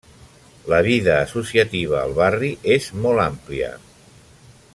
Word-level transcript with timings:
La 0.73 0.79
vida 0.87 1.17
associativa 1.25 2.01
al 2.07 2.17
barri 2.21 2.51
és 2.79 2.91
molt 3.05 3.25
àmplia. 3.31 3.73